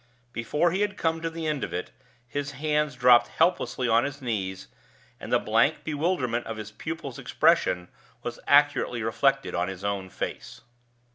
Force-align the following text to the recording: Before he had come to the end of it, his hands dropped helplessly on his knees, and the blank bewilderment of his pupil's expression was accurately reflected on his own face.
Before 0.33 0.71
he 0.71 0.81
had 0.81 0.97
come 0.97 1.21
to 1.21 1.29
the 1.29 1.45
end 1.45 1.63
of 1.63 1.75
it, 1.75 1.91
his 2.27 2.53
hands 2.53 2.95
dropped 2.95 3.27
helplessly 3.27 3.87
on 3.87 4.03
his 4.03 4.19
knees, 4.19 4.67
and 5.19 5.31
the 5.31 5.37
blank 5.37 5.83
bewilderment 5.83 6.47
of 6.47 6.57
his 6.57 6.71
pupil's 6.71 7.19
expression 7.19 7.87
was 8.23 8.39
accurately 8.47 9.03
reflected 9.03 9.53
on 9.53 9.67
his 9.67 9.83
own 9.83 10.09
face. 10.09 10.61